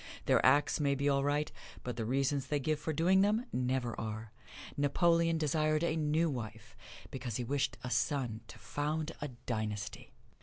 [0.25, 1.51] Their acts may be all right,
[1.83, 4.31] but the reasons they give for doing them never are.
[4.75, 6.75] Napoleon desired a new wife,
[7.11, 10.11] because he wished a son to found a dynasty.